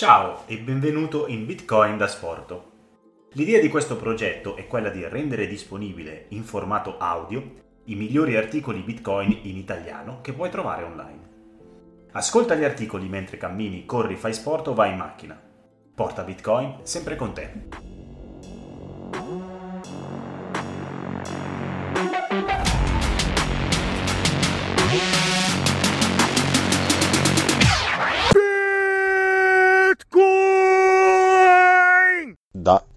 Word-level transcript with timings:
Ciao 0.00 0.44
e 0.46 0.56
benvenuto 0.56 1.26
in 1.26 1.44
Bitcoin 1.44 1.98
da 1.98 2.08
Sporto. 2.08 2.70
L'idea 3.32 3.60
di 3.60 3.68
questo 3.68 3.98
progetto 3.98 4.56
è 4.56 4.66
quella 4.66 4.88
di 4.88 5.06
rendere 5.06 5.46
disponibile 5.46 6.24
in 6.28 6.42
formato 6.42 6.96
audio 6.96 7.42
i 7.84 7.94
migliori 7.96 8.34
articoli 8.34 8.80
Bitcoin 8.80 9.40
in 9.42 9.58
italiano 9.58 10.22
che 10.22 10.32
puoi 10.32 10.48
trovare 10.48 10.84
online. 10.84 11.28
Ascolta 12.12 12.54
gli 12.54 12.64
articoli 12.64 13.08
mentre 13.08 13.36
cammini, 13.36 13.84
corri, 13.84 14.16
fai 14.16 14.32
sport 14.32 14.68
o 14.68 14.72
vai 14.72 14.92
in 14.92 14.96
macchina. 14.96 15.38
Porta 15.94 16.22
Bitcoin 16.22 16.78
sempre 16.84 17.16
con 17.16 17.34
te. 17.34 17.89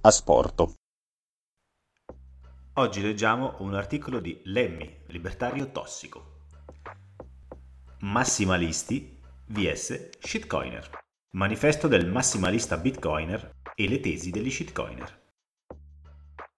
Asporto. 0.05 0.73
Oggi 2.73 3.01
leggiamo 3.01 3.55
un 3.59 3.73
articolo 3.73 4.19
di 4.19 4.37
Lemmy, 4.43 5.03
libertario 5.07 5.71
tossico. 5.71 6.41
Massimalisti 7.99 9.17
vs 9.45 10.09
shitcoiner. 10.19 10.89
Manifesto 11.37 11.87
del 11.87 12.05
massimalista 12.05 12.75
bitcoiner 12.75 13.61
e 13.75 13.87
le 13.87 14.01
tesi 14.01 14.29
degli 14.29 14.51
shitcoiner. 14.51 15.21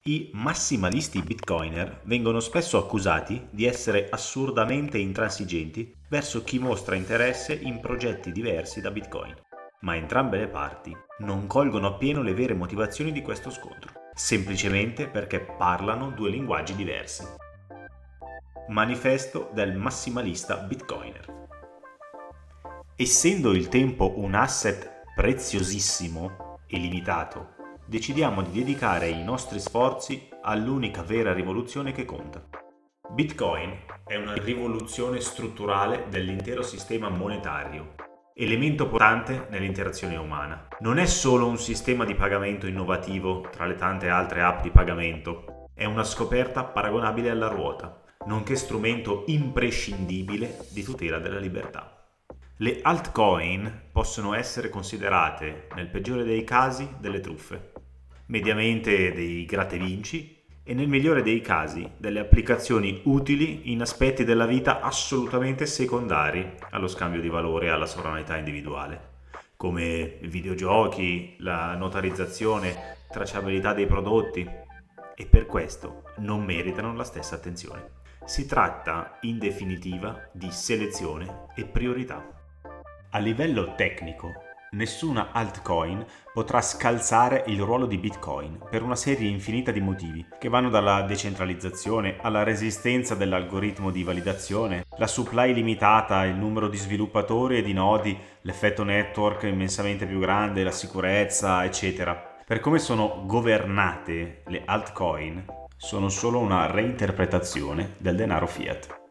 I 0.06 0.32
massimalisti 0.34 1.22
bitcoiner 1.22 2.02
vengono 2.06 2.40
spesso 2.40 2.80
accusati 2.80 3.48
di 3.52 3.66
essere 3.66 4.10
assurdamente 4.10 4.98
intransigenti 4.98 5.96
verso 6.10 6.44
chi 6.44 6.58
mostra 6.58 6.96
interesse 6.96 7.54
in 7.54 7.80
progetti 7.80 8.32
diversi 8.32 8.82
da 8.82 8.90
bitcoin 8.90 9.36
ma 9.82 9.96
entrambe 9.96 10.38
le 10.38 10.48
parti 10.48 10.96
non 11.20 11.48
colgono 11.48 11.88
appieno 11.88 12.22
le 12.22 12.34
vere 12.34 12.54
motivazioni 12.54 13.12
di 13.12 13.22
questo 13.22 13.50
scontro, 13.50 13.92
semplicemente 14.14 15.08
perché 15.08 15.40
parlano 15.40 16.12
due 16.12 16.30
linguaggi 16.30 16.76
diversi. 16.76 17.24
Manifesto 18.70 19.50
del 19.54 19.76
massimalista 19.76 20.58
bitcoiner. 20.58 21.48
Essendo 22.96 23.52
il 23.52 23.68
tempo 23.68 24.20
un 24.20 24.34
asset 24.34 25.04
preziosissimo 25.16 26.60
e 26.68 26.78
limitato, 26.78 27.54
decidiamo 27.86 28.42
di 28.42 28.52
dedicare 28.60 29.10
i 29.10 29.24
nostri 29.24 29.60
sforzi 29.60 30.30
all'unica 30.42 31.04
vera 31.04 31.34
rivoluzione 31.34 31.92
che 31.92 32.06
conta. 32.06 32.44
Bitcoin 33.12 33.78
è 34.04 34.16
una 34.16 34.34
rivoluzione 34.34 35.22
strutturale 35.22 36.08
dell'intero 36.10 36.64
sistema 36.64 37.10
monetario 37.10 38.05
elemento 38.38 38.90
portante 38.90 39.48
nell'interazione 39.50 40.18
umana. 40.18 40.68
Non 40.82 40.98
è 40.98 41.06
solo 41.06 41.48
un 41.48 41.58
sistema 41.58 42.04
di 42.04 42.16
pagamento 42.16 42.68
innovativo 42.68 43.48
tra 43.50 43.66
le 43.66 43.76
tante 43.76 44.10
altre 44.10 44.42
app 44.42 44.62
di 44.62 44.72
pagamento, 44.72 45.70
è 45.74 45.86
una 45.86 46.04
scoperta 46.04 46.66
paragonabile 46.66 47.30
alla 47.30 47.48
ruota, 47.48 48.02
nonché 48.26 48.58
strumento 48.58 49.24
imprescindibile 49.28 50.58
di 50.72 50.84
tutela 50.84 51.20
della 51.20 51.40
libertà. 51.40 52.06
Le 52.58 52.80
altcoin 52.82 53.84
possono 53.90 54.34
essere 54.34 54.68
considerate, 54.68 55.70
nel 55.74 55.88
peggiore 55.88 56.26
dei 56.26 56.44
casi, 56.44 56.90
delle 57.00 57.22
truffe, 57.22 57.72
mediamente 58.26 59.14
dei 59.14 59.46
gratte 59.46 59.78
e 60.68 60.74
nel 60.74 60.88
migliore 60.88 61.22
dei 61.22 61.42
casi 61.42 61.88
delle 61.96 62.20
applicazioni 62.20 63.02
utili 63.04 63.72
in 63.72 63.82
aspetti 63.82 64.24
della 64.24 64.48
vita 64.48 64.82
assolutamente 64.82 65.68
secondari 65.68 66.56
allo 66.72 66.88
scambio 66.88 67.22
di 67.22 67.30
valore 67.30 67.68
e 67.68 67.70
alla 67.70 67.86
sovranità 67.86 68.36
individuale, 68.36 69.14
come 69.56 70.18
videogiochi, 70.24 71.36
la 71.40 71.76
notarizzazione, 71.76 72.98
tracciabilità 73.12 73.74
dei 73.74 73.86
prodotti 73.86 74.50
e 75.16 75.26
per 75.28 75.46
questo 75.46 76.02
non 76.18 76.44
meritano 76.44 76.96
la 76.96 77.04
stessa 77.04 77.36
attenzione. 77.36 78.04
Si 78.26 78.48
tratta 78.48 79.20
in 79.22 79.38
definitiva 79.38 80.30
di 80.32 80.50
selezione 80.50 81.46
e 81.56 81.66
priorità. 81.66 82.28
A 83.12 83.20
livello 83.20 83.76
tecnico, 83.76 84.34
nessuna 84.76 85.30
altcoin 85.32 86.06
potrà 86.34 86.62
scalzare 86.62 87.44
il 87.48 87.62
ruolo 87.62 87.86
di 87.86 87.98
Bitcoin 87.98 88.60
per 88.70 88.84
una 88.84 88.96
serie 88.96 89.30
infinita 89.30 89.72
di 89.72 89.80
motivi, 89.80 90.26
che 90.38 90.50
vanno 90.50 90.70
dalla 90.70 91.02
decentralizzazione 91.04 92.18
alla 92.22 92.44
resistenza 92.44 93.16
dell'algoritmo 93.16 93.90
di 93.90 94.04
validazione, 94.04 94.86
la 94.98 95.08
supply 95.08 95.54
limitata, 95.54 96.26
il 96.26 96.36
numero 96.36 96.68
di 96.68 96.78
sviluppatori 96.78 97.58
e 97.58 97.64
di 97.64 97.74
nodi, 97.74 98.18
l'effetto 98.42 98.84
network 98.84 99.44
immensamente 99.44 100.06
più 100.06 100.20
grande, 100.20 100.64
la 100.64 100.72
sicurezza, 100.72 101.64
eccetera. 101.64 102.34
Per 102.46 102.60
come 102.60 102.80
sono 102.80 103.24
governate 103.26 104.44
le 104.48 104.62
altcoin, 104.66 105.46
sono 105.78 106.10
solo 106.10 106.40
una 106.40 106.70
reinterpretazione 106.70 107.96
del 107.98 108.16
denaro 108.16 108.48
fiat. 108.48 109.04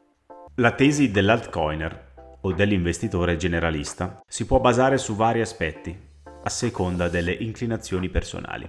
La 0.56 0.72
tesi 0.72 1.10
dell'altcoiner 1.10 2.12
o 2.44 2.52
dell'investitore 2.52 3.36
generalista 3.36 4.22
si 4.26 4.46
può 4.46 4.60
basare 4.60 4.98
su 4.98 5.14
vari 5.14 5.40
aspetti, 5.40 5.96
a 6.42 6.48
seconda 6.48 7.08
delle 7.08 7.32
inclinazioni 7.32 8.08
personali. 8.08 8.68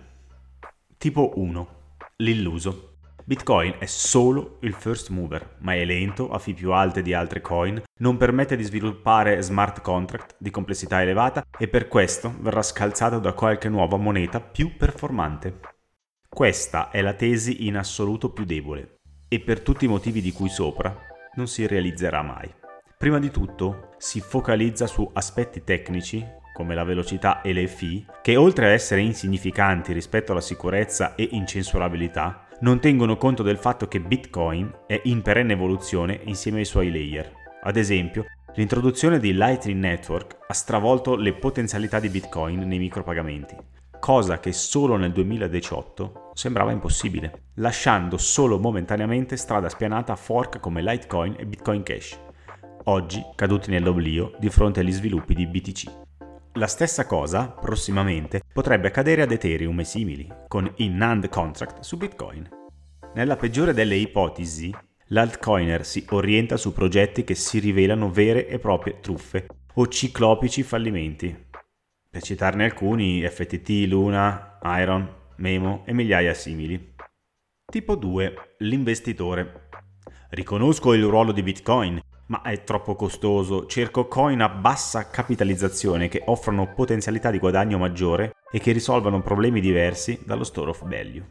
Tipo 0.98 1.34
1. 1.36 1.68
L'illuso. 2.18 2.92
Bitcoin 3.28 3.76
è 3.80 3.86
solo 3.86 4.60
il 4.62 4.74
first 4.74 5.10
mover, 5.10 5.58
ma 5.60 5.74
è 5.74 5.84
lento, 5.84 6.30
ha 6.30 6.38
fee 6.38 6.54
più 6.54 6.72
alte 6.72 7.02
di 7.02 7.14
altre 7.14 7.42
coin, 7.42 7.82
non 8.00 8.18
permette 8.18 8.56
di 8.56 8.64
sviluppare 8.64 9.42
smart 9.42 9.82
contract 9.82 10.36
di 10.38 10.52
complessità 10.52 11.02
elevata 11.02 11.44
e 11.58 11.68
per 11.68 11.88
questo 11.88 12.34
verrà 12.40 12.62
scalzato 12.62 13.20
da 13.20 13.34
qualche 13.34 13.68
nuova 13.68 13.98
moneta 13.98 14.40
più 14.40 14.78
performante. 14.78 15.60
Questa 16.30 16.92
è 16.92 17.02
la 17.02 17.14
tesi 17.14 17.66
in 17.66 17.78
assoluto 17.78 18.32
più 18.32 18.46
debole 18.46 19.00
e 19.28 19.40
per 19.40 19.62
tutti 19.62 19.86
i 19.86 19.90
motivi 19.90 20.22
di 20.22 20.32
cui 20.32 20.50
sopra 20.50 20.96
non 21.36 21.48
si 21.48 21.66
realizzerà 21.66 22.22
mai. 22.22 22.64
Prima 23.06 23.20
di 23.20 23.30
tutto 23.30 23.90
si 24.00 24.20
focalizza 24.20 24.88
su 24.88 25.08
aspetti 25.14 25.64
tecnici 25.64 26.26
come 26.52 26.74
la 26.74 26.84
velocità 26.84 27.44
e 27.44 27.54
le 27.54 27.68
fee, 27.68 28.04
che 28.24 28.36
oltre 28.36 28.66
a 28.66 28.70
essere 28.70 29.02
insignificanti 29.02 29.94
rispetto 29.94 30.32
alla 30.32 30.42
sicurezza 30.42 31.14
e 31.14 31.30
incensurabilità, 31.34 32.48
non 32.62 32.80
tengono 32.80 33.16
conto 33.16 33.44
del 33.44 33.60
fatto 33.60 33.88
che 33.88 34.00
Bitcoin 34.00 34.74
è 34.88 35.00
in 35.04 35.22
perenne 35.22 35.54
evoluzione 35.54 36.20
insieme 36.24 36.58
ai 36.58 36.66
suoi 36.66 36.92
layer. 36.92 37.32
Ad 37.62 37.78
esempio, 37.78 38.26
l'introduzione 38.56 39.20
di 39.20 39.36
Lightning 39.36 39.80
Network 39.80 40.38
ha 40.48 40.54
stravolto 40.54 41.16
le 41.16 41.34
potenzialità 41.34 42.00
di 42.00 42.10
Bitcoin 42.10 42.68
nei 42.68 42.80
micropagamenti, 42.80 43.56
cosa 44.00 44.40
che 44.40 44.52
solo 44.52 44.96
nel 44.96 45.12
2018 45.12 46.32
sembrava 46.34 46.72
impossibile, 46.72 47.50
lasciando 47.58 48.18
solo 48.18 48.58
momentaneamente 48.58 49.38
strada 49.38 49.70
spianata 49.70 50.12
a 50.12 50.16
fork 50.16 50.60
come 50.60 50.82
Litecoin 50.82 51.36
e 51.38 51.46
Bitcoin 51.46 51.84
Cash 51.84 52.24
oggi 52.86 53.24
caduti 53.36 53.72
nell'oblio 53.72 54.34
di 54.40 54.50
fronte 54.50 54.82
agli 54.82 54.92
sviluppi 54.92 55.34
di 55.34 55.48
BTC. 55.48 56.04
La 56.54 56.68
stessa 56.68 57.06
cosa, 57.06 57.48
prossimamente, 57.48 58.42
potrebbe 58.54 58.88
accadere 58.88 59.22
ad 59.22 59.32
Ethereum 59.32 59.80
e 59.80 59.84
simili, 59.84 60.28
con 60.48 60.72
i 60.78 60.90
NAND 60.90 61.30
contract 61.30 61.82
su 61.82 61.98
Bitcoin. 61.98 62.48
Nella 63.14 63.36
peggiore 63.36 63.74
delle 63.74 63.96
ipotesi, 63.96 64.74
l'altcoiner 65.08 65.86
si 65.86 66.06
orienta 66.10 66.58
su 66.58 66.74
progetti 66.74 67.24
che 67.24 67.36
si 67.36 67.60
rivelano 67.60 68.10
vere 68.10 68.48
e 68.48 68.60
proprie 68.60 69.00
truffe 69.00 69.48
o 69.74 69.88
ciclopici 69.88 70.64
fallimenti. 70.64 71.44
Per 72.10 72.22
citarne 72.22 72.64
alcuni, 72.64 73.28
FTT, 73.28 73.88
Luna, 73.88 74.60
Iron, 74.80 75.24
Memo 75.38 75.84
e 75.86 75.94
migliaia 75.94 76.34
simili. 76.34 76.94
Tipo 77.66 77.96
2. 77.96 78.56
L'investitore. 78.60 79.70
Riconosco 80.30 80.94
il 80.94 81.04
ruolo 81.04 81.34
di 81.34 81.44
Bitcoin 81.44 82.00
ma 82.28 82.42
è 82.42 82.64
troppo 82.64 82.96
costoso. 82.96 83.66
Cerco 83.66 84.08
coin 84.08 84.42
a 84.42 84.50
bassa 84.50 85.10
capitalizzazione 85.10 86.08
che 86.08 86.24
offrono 86.26 86.74
potenzialità 86.74 87.32
di 87.32 87.40
guadagno 87.40 87.78
maggiore 87.78 88.36
e 88.52 88.60
che 88.60 88.72
risolvano 88.72 89.22
problemi 89.22 89.60
diversi 89.60 90.20
dallo 90.24 90.44
store 90.44 90.70
of 90.70 90.88
value. 90.88 91.28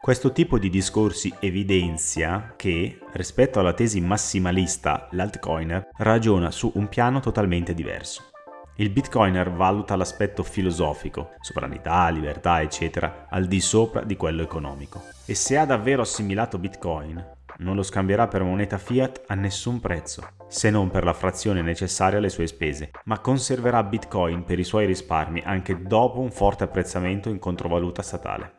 Questo 0.00 0.32
tipo 0.32 0.58
di 0.58 0.68
discorsi 0.68 1.32
evidenzia 1.38 2.54
che, 2.56 2.98
rispetto 3.12 3.60
alla 3.60 3.72
tesi 3.72 4.00
massimalista, 4.00 5.08
l'altcoiner 5.12 5.90
ragiona 5.98 6.50
su 6.50 6.72
un 6.74 6.88
piano 6.88 7.20
totalmente 7.20 7.72
diverso. 7.72 8.30
Il 8.76 8.90
bitcoiner 8.90 9.52
valuta 9.52 9.94
l'aspetto 9.94 10.42
filosofico, 10.42 11.34
sovranità, 11.40 12.08
libertà, 12.08 12.62
eccetera, 12.62 13.26
al 13.28 13.46
di 13.46 13.60
sopra 13.60 14.02
di 14.02 14.16
quello 14.16 14.42
economico. 14.42 15.04
E 15.24 15.36
se 15.36 15.56
ha 15.56 15.66
davvero 15.66 16.02
assimilato 16.02 16.58
bitcoin, 16.58 17.24
non 17.62 17.76
lo 17.76 17.82
scambierà 17.82 18.28
per 18.28 18.42
moneta 18.42 18.76
fiat 18.76 19.22
a 19.28 19.34
nessun 19.34 19.80
prezzo, 19.80 20.26
se 20.48 20.68
non 20.68 20.90
per 20.90 21.04
la 21.04 21.12
frazione 21.12 21.62
necessaria 21.62 22.18
alle 22.18 22.28
sue 22.28 22.46
spese, 22.46 22.90
ma 23.04 23.20
conserverà 23.20 23.82
Bitcoin 23.82 24.44
per 24.44 24.58
i 24.58 24.64
suoi 24.64 24.84
risparmi 24.86 25.42
anche 25.44 25.80
dopo 25.80 26.20
un 26.20 26.30
forte 26.30 26.64
apprezzamento 26.64 27.28
in 27.28 27.38
controvaluta 27.38 28.02
statale. 28.02 28.54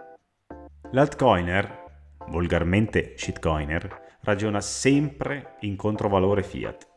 L'altcoiner, 0.92 1.84
volgarmente 2.30 3.14
shitcoiner, 3.18 4.18
ragiona 4.22 4.62
sempre 4.62 5.58
in 5.62 5.76
controvalore 5.76 6.44
fiat. 6.44 6.88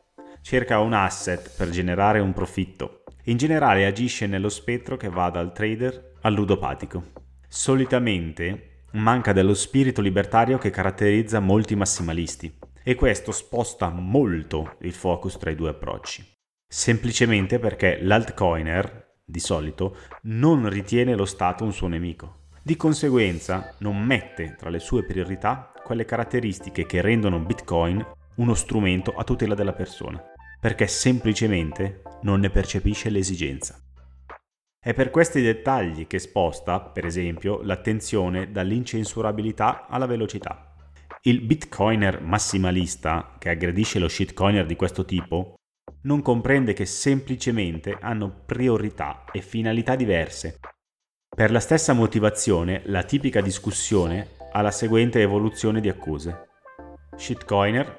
Cerca 0.41 0.79
un 0.79 0.93
asset 0.93 1.56
per 1.56 1.70
generare 1.70 2.20
un 2.20 2.32
profitto 2.32 3.03
In 3.29 3.37
generale 3.37 3.87
agisce 3.87 4.29
nello 4.29 4.49
spettro 4.49 4.97
che 4.97 5.08
va 5.08 5.31
dal 5.31 5.53
trader 5.53 6.12
al 6.20 6.32
ludopatico. 6.32 7.03
Solitamente 7.49 8.75
manca 8.96 9.32
dello 9.32 9.54
spirito 9.54 10.00
libertario 10.00 10.58
che 10.58 10.70
caratterizza 10.70 11.40
molti 11.40 11.75
massimalisti 11.76 12.52
e 12.82 12.94
questo 12.94 13.32
sposta 13.32 13.90
molto 13.90 14.76
il 14.81 14.93
focus 14.93 15.38
tra 15.38 15.50
i 15.50 15.54
due 15.54 15.70
approcci. 15.70 16.25
Semplicemente 16.69 17.58
perché 17.58 17.98
l'altcoiner, 18.02 19.14
di 19.25 19.40
solito, 19.40 19.96
non 20.22 20.69
ritiene 20.69 21.14
lo 21.14 21.25
Stato 21.25 21.64
un 21.64 21.72
suo 21.72 21.88
nemico. 21.88 22.44
Di 22.62 22.76
conseguenza 22.76 23.75
non 23.78 24.02
mette 24.02 24.56
tra 24.58 24.70
le 24.70 24.81
sue 24.81 25.04
priorità 25.04 25.72
quelle 25.84 26.04
caratteristiche 26.04 26.87
che 26.87 27.00
rendono 27.00 27.38
Bitcoin 27.38 28.04
uno 28.37 28.54
strumento 28.54 29.14
a 29.14 29.22
tutela 29.22 29.54
della 29.54 29.72
persona, 29.72 30.20
perché 30.60 30.87
semplicemente 30.87 32.02
non 32.22 32.40
ne 32.40 32.50
percepisce 32.50 33.10
l'esigenza. 33.10 33.81
È 34.87 34.94
per 34.94 35.11
questi 35.11 35.43
dettagli 35.43 36.06
che 36.06 36.21
sposta, 36.21 36.79
per 36.79 37.05
esempio, 37.05 37.61
l'attenzione 37.61 38.53
dall'incensurabilità 38.53 39.88
alla 39.88 40.06
velocità. 40.06 40.77
Il 41.23 41.41
bitcoiner 41.41 42.23
massimalista, 42.23 43.35
che 43.37 43.49
aggredisce 43.49 43.99
lo 43.99 44.06
shitcoiner 44.06 44.65
di 44.65 44.77
questo 44.77 45.05
tipo, 45.05 45.56
non 46.03 46.23
comprende 46.23 46.73
che 46.73 46.87
semplicemente 46.87 47.99
hanno 48.00 48.44
priorità 48.47 49.25
e 49.33 49.41
finalità 49.41 49.97
diverse. 49.97 50.61
Per 51.35 51.50
la 51.50 51.59
stessa 51.59 51.93
motivazione, 51.93 52.82
la 52.85 53.03
tipica 53.03 53.41
discussione 53.41 54.37
ha 54.53 54.62
la 54.62 54.71
seguente 54.71 55.21
evoluzione 55.21 55.81
di 55.81 55.89
accuse. 55.89 56.47
Shitcoiner, 57.17 57.93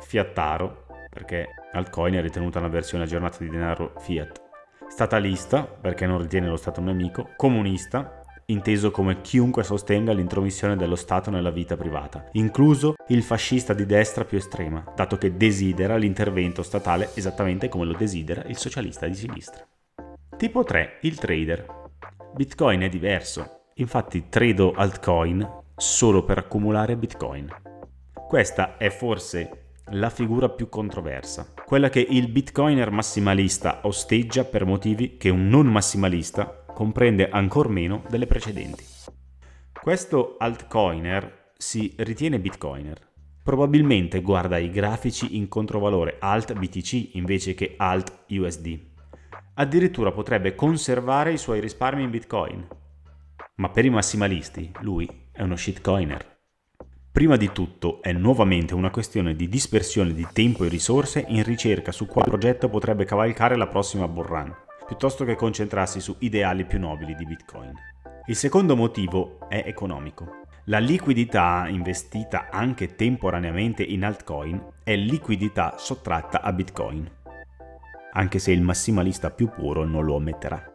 fiattaro, 0.00 0.86
perché 1.10 1.48
altcoin 1.74 2.14
è 2.14 2.22
ritenuta 2.22 2.60
una 2.60 2.68
versione 2.68 3.04
aggiornata 3.04 3.44
di 3.44 3.50
denaro 3.50 3.92
fiat, 3.98 4.43
statalista, 4.88 5.64
perché 5.64 6.06
non 6.06 6.20
ritiene 6.20 6.48
lo 6.48 6.56
Stato 6.56 6.80
un 6.80 6.86
nemico, 6.86 7.30
comunista, 7.36 8.24
inteso 8.46 8.90
come 8.90 9.20
chiunque 9.20 9.62
sostenga 9.62 10.12
l'intromissione 10.12 10.76
dello 10.76 10.96
Stato 10.96 11.30
nella 11.30 11.50
vita 11.50 11.76
privata, 11.76 12.28
incluso 12.32 12.94
il 13.08 13.22
fascista 13.22 13.72
di 13.72 13.86
destra 13.86 14.24
più 14.24 14.38
estrema, 14.38 14.84
dato 14.94 15.16
che 15.16 15.36
desidera 15.36 15.96
l'intervento 15.96 16.62
statale 16.62 17.10
esattamente 17.14 17.68
come 17.68 17.86
lo 17.86 17.94
desidera 17.94 18.42
il 18.44 18.56
socialista 18.56 19.06
di 19.06 19.14
sinistra. 19.14 19.66
Tipo 20.36 20.64
3. 20.64 20.98
Il 21.02 21.18
trader. 21.18 21.82
Bitcoin 22.34 22.80
è 22.80 22.88
diverso, 22.88 23.66
infatti 23.74 24.28
trado 24.28 24.72
altcoin 24.72 25.62
solo 25.76 26.24
per 26.24 26.38
accumulare 26.38 26.96
Bitcoin. 26.96 27.48
Questa 28.26 28.76
è 28.76 28.90
forse 28.90 29.72
la 29.90 30.10
figura 30.10 30.48
più 30.48 30.68
controversa, 30.68 31.52
quella 31.64 31.88
che 31.88 32.00
il 32.00 32.28
bitcoiner 32.28 32.90
massimalista 32.90 33.80
osteggia 33.84 34.44
per 34.44 34.66
motivi 34.66 35.16
che 35.16 35.30
un 35.30 35.48
non 35.48 35.66
massimalista 35.66 36.64
comprende 36.66 37.28
ancor 37.30 37.68
meno 37.68 38.04
delle 38.08 38.26
precedenti. 38.26 38.84
Questo 39.80 40.36
altcoiner 40.38 41.52
si 41.56 41.94
ritiene 41.98 42.38
bitcoiner. 42.38 42.98
Probabilmente 43.42 44.20
guarda 44.20 44.58
i 44.58 44.70
grafici 44.70 45.36
in 45.36 45.48
controvalore 45.48 46.16
alt 46.18 46.52
BTC 46.52 47.14
invece 47.14 47.54
che 47.54 47.74
alt 47.76 48.24
USD. 48.28 48.78
Addirittura 49.54 50.12
potrebbe 50.12 50.54
conservare 50.54 51.32
i 51.32 51.38
suoi 51.38 51.60
risparmi 51.60 52.02
in 52.02 52.10
bitcoin. 52.10 52.66
Ma 53.56 53.70
per 53.70 53.84
i 53.84 53.90
massimalisti 53.90 54.70
lui 54.80 55.08
è 55.30 55.42
uno 55.42 55.56
shitcoiner. 55.56 56.33
Prima 57.14 57.36
di 57.36 57.52
tutto 57.52 58.02
è 58.02 58.10
nuovamente 58.10 58.74
una 58.74 58.90
questione 58.90 59.36
di 59.36 59.48
dispersione 59.48 60.12
di 60.14 60.26
tempo 60.32 60.64
e 60.64 60.68
risorse 60.68 61.24
in 61.28 61.44
ricerca 61.44 61.92
su 61.92 62.06
quale 62.06 62.28
progetto 62.28 62.68
potrebbe 62.68 63.04
cavalcare 63.04 63.54
la 63.54 63.68
prossima 63.68 64.08
bull 64.08 64.24
run 64.26 64.56
piuttosto 64.84 65.24
che 65.24 65.36
concentrarsi 65.36 66.00
su 66.00 66.16
ideali 66.18 66.64
più 66.64 66.80
nobili 66.80 67.14
di 67.14 67.24
Bitcoin. 67.24 67.72
Il 68.26 68.34
secondo 68.34 68.74
motivo 68.74 69.38
è 69.48 69.62
economico. 69.64 70.40
La 70.64 70.80
liquidità 70.80 71.68
investita 71.68 72.48
anche 72.50 72.96
temporaneamente 72.96 73.84
in 73.84 74.04
altcoin 74.04 74.60
è 74.82 74.96
liquidità 74.96 75.76
sottratta 75.78 76.40
a 76.42 76.52
Bitcoin, 76.52 77.08
anche 78.14 78.40
se 78.40 78.50
il 78.50 78.60
massimalista 78.60 79.30
più 79.30 79.50
puro 79.50 79.84
non 79.84 80.04
lo 80.04 80.16
ammetterà. 80.16 80.68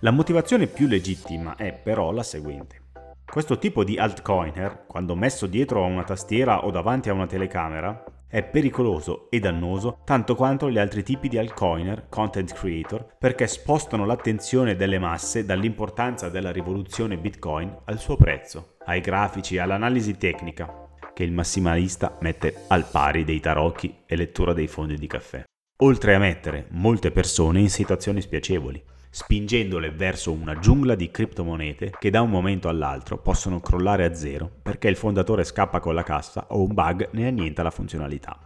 La 0.00 0.12
motivazione 0.12 0.66
più 0.66 0.86
legittima 0.86 1.56
è 1.56 1.74
però 1.74 2.10
la 2.10 2.22
seguente. 2.22 2.86
Questo 3.30 3.58
tipo 3.58 3.84
di 3.84 3.98
altcoiner, 3.98 4.86
quando 4.86 5.14
messo 5.14 5.46
dietro 5.46 5.84
a 5.84 5.86
una 5.86 6.02
tastiera 6.02 6.64
o 6.64 6.70
davanti 6.70 7.10
a 7.10 7.12
una 7.12 7.26
telecamera, 7.26 8.02
è 8.26 8.42
pericoloso 8.42 9.28
e 9.30 9.38
dannoso 9.38 10.00
tanto 10.04 10.34
quanto 10.34 10.70
gli 10.70 10.78
altri 10.78 11.02
tipi 11.02 11.28
di 11.28 11.36
altcoiner, 11.36 12.06
content 12.08 12.54
creator, 12.54 13.16
perché 13.18 13.46
spostano 13.46 14.06
l'attenzione 14.06 14.76
delle 14.76 14.98
masse 14.98 15.44
dall'importanza 15.44 16.30
della 16.30 16.50
rivoluzione 16.50 17.18
Bitcoin 17.18 17.76
al 17.84 17.98
suo 17.98 18.16
prezzo, 18.16 18.76
ai 18.86 19.02
grafici, 19.02 19.58
all'analisi 19.58 20.16
tecnica, 20.16 20.88
che 21.12 21.22
il 21.22 21.32
massimalista 21.32 22.16
mette 22.22 22.64
al 22.68 22.86
pari 22.90 23.24
dei 23.24 23.40
tarocchi 23.40 24.04
e 24.06 24.16
lettura 24.16 24.54
dei 24.54 24.68
fondi 24.68 24.96
di 24.96 25.06
caffè. 25.06 25.44
Oltre 25.82 26.14
a 26.14 26.18
mettere 26.18 26.66
molte 26.70 27.10
persone 27.10 27.60
in 27.60 27.68
situazioni 27.68 28.22
spiacevoli, 28.22 28.82
spingendole 29.10 29.90
verso 29.90 30.32
una 30.32 30.58
giungla 30.58 30.94
di 30.94 31.10
criptomonete 31.10 31.94
che 31.98 32.10
da 32.10 32.20
un 32.20 32.30
momento 32.30 32.68
all'altro 32.68 33.18
possono 33.18 33.60
crollare 33.60 34.04
a 34.04 34.14
zero 34.14 34.50
perché 34.62 34.88
il 34.88 34.96
fondatore 34.96 35.44
scappa 35.44 35.80
con 35.80 35.94
la 35.94 36.02
cassa 36.02 36.46
o 36.50 36.62
un 36.62 36.74
bug 36.74 37.08
ne 37.12 37.26
annienta 37.26 37.62
la 37.62 37.70
funzionalità. 37.70 38.38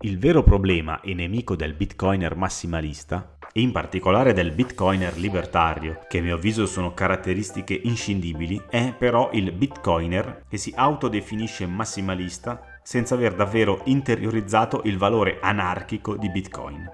Il 0.00 0.18
vero 0.18 0.42
problema 0.42 1.00
e 1.00 1.14
nemico 1.14 1.56
del 1.56 1.72
bitcoiner 1.72 2.36
massimalista, 2.36 3.38
e 3.56 3.62
in 3.62 3.72
particolare 3.72 4.34
del 4.34 4.52
bitcoiner 4.52 5.16
libertario, 5.16 6.00
che 6.06 6.18
a 6.18 6.22
mio 6.22 6.34
avviso 6.34 6.66
sono 6.66 6.92
caratteristiche 6.92 7.80
inscindibili, 7.84 8.60
è 8.68 8.92
però 8.92 9.30
il 9.32 9.50
bitcoiner 9.52 10.44
che 10.46 10.58
si 10.58 10.70
autodefinisce 10.76 11.66
massimalista 11.66 12.60
senza 12.82 13.14
aver 13.14 13.34
davvero 13.34 13.80
interiorizzato 13.84 14.82
il 14.84 14.98
valore 14.98 15.38
anarchico 15.40 16.16
di 16.16 16.28
bitcoin. 16.28 16.86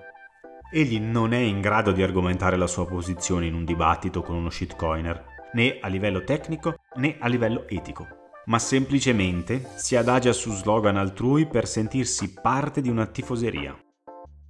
Egli 0.74 0.98
non 0.98 1.34
è 1.34 1.38
in 1.38 1.60
grado 1.60 1.92
di 1.92 2.02
argomentare 2.02 2.56
la 2.56 2.66
sua 2.66 2.86
posizione 2.86 3.44
in 3.44 3.52
un 3.52 3.62
dibattito 3.62 4.22
con 4.22 4.36
uno 4.36 4.48
shitcoiner, 4.48 5.50
né 5.52 5.76
a 5.78 5.88
livello 5.88 6.24
tecnico 6.24 6.76
né 6.94 7.18
a 7.20 7.28
livello 7.28 7.68
etico, 7.68 8.06
ma 8.46 8.58
semplicemente 8.58 9.68
si 9.74 9.96
adagia 9.96 10.32
su 10.32 10.50
slogan 10.50 10.96
altrui 10.96 11.46
per 11.46 11.68
sentirsi 11.68 12.32
parte 12.32 12.80
di 12.80 12.88
una 12.88 13.04
tifoseria. 13.04 13.78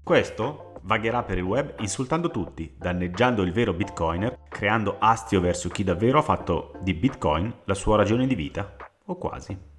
Questo 0.01 0.75
vagherà 0.83 1.25
per 1.25 1.39
il 1.39 1.45
web 1.45 1.75
insultando 1.81 2.31
tutti, 2.31 2.73
danneggiando 2.79 3.43
il 3.43 3.51
vero 3.51 3.73
bitcoiner, 3.73 4.43
creando 4.49 4.99
astio 5.01 5.41
verso 5.41 5.71
chi 5.71 5.83
davvero 5.83 6.21
ha 6.21 6.23
fatto 6.23 6.79
di 6.83 6.95
bitcoin 6.95 7.53
la 7.65 7.75
sua 7.75 7.97
ragione 7.97 8.29
di 8.29 8.37
vita, 8.37 8.77
o 9.07 9.17
quasi. 9.17 9.72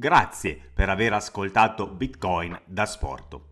Grazie 0.00 0.58
per 0.72 0.88
aver 0.88 1.12
ascoltato 1.12 1.86
Bitcoin 1.86 2.58
da 2.64 2.86
Sporto. 2.86 3.50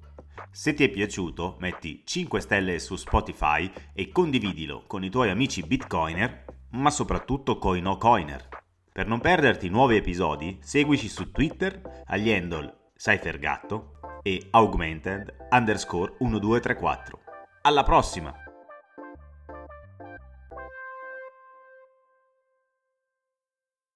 Se 0.51 0.73
ti 0.73 0.83
è 0.83 0.89
piaciuto, 0.89 1.59
metti 1.61 2.01
5 2.07 2.41
stelle 2.41 2.79
su 2.79 2.97
Spotify 2.97 3.71
e 3.93 4.09
condividilo 4.09 4.85
con 4.87 5.05
i 5.05 5.11
tuoi 5.11 5.29
amici 5.29 5.63
Bitcoiner, 5.63 6.47
ma 6.71 6.89
soprattutto 6.89 7.59
con 7.59 7.77
i 7.77 7.83
no 7.83 7.99
coiner. 7.99 8.49
Per 8.91 9.07
non 9.07 9.21
perderti 9.21 9.69
nuovi 9.69 9.97
episodi, 9.97 10.57
seguici 10.63 11.09
su 11.09 11.31
Twitter 11.33 11.83
agli 12.07 12.33
handle 12.33 12.93
CypherGatto 12.97 14.23
e 14.23 14.47
augmented 14.53 15.49
underscore 15.51 16.15
1234. 16.19 17.21
Alla 17.61 17.83
prossima! 17.83 18.48